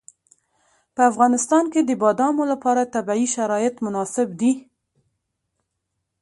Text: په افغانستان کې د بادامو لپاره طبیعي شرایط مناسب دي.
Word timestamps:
په 0.95 1.01
افغانستان 1.11 1.63
کې 1.73 1.81
د 1.83 1.91
بادامو 2.03 2.43
لپاره 2.51 2.91
طبیعي 2.95 3.27
شرایط 3.35 3.75
مناسب 3.85 4.27
دي. 4.39 4.53